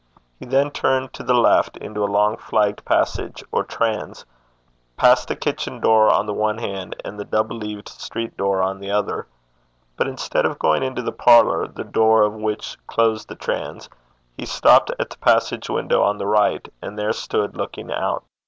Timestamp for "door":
5.79-6.09, 8.35-8.63, 11.83-12.23